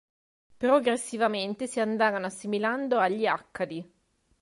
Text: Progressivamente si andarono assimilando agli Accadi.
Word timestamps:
Progressivamente 0.57 1.67
si 1.67 1.79
andarono 1.79 2.25
assimilando 2.25 2.97
agli 2.97 3.27
Accadi. 3.27 3.91